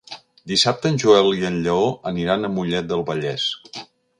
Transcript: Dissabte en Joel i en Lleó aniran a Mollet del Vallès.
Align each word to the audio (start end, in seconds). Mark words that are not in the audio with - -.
Dissabte 0.51 0.91
en 0.93 0.97
Joel 1.03 1.29
i 1.41 1.45
en 1.51 1.59
Lleó 1.67 1.85
aniran 2.13 2.47
a 2.47 2.53
Mollet 2.57 2.91
del 2.95 3.05
Vallès. 3.11 3.47